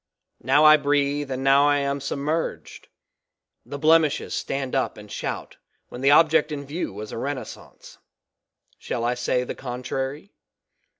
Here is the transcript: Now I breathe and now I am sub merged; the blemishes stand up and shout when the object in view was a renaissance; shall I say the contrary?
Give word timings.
Now 0.41 0.65
I 0.65 0.77
breathe 0.77 1.29
and 1.29 1.43
now 1.43 1.67
I 1.69 1.77
am 1.77 2.01
sub 2.01 2.17
merged; 2.17 2.87
the 3.63 3.77
blemishes 3.77 4.33
stand 4.33 4.73
up 4.73 4.97
and 4.97 5.11
shout 5.11 5.57
when 5.89 6.01
the 6.01 6.09
object 6.09 6.51
in 6.51 6.65
view 6.65 6.91
was 6.91 7.11
a 7.11 7.19
renaissance; 7.19 7.99
shall 8.79 9.03
I 9.05 9.13
say 9.13 9.43
the 9.43 9.53
contrary? 9.53 10.33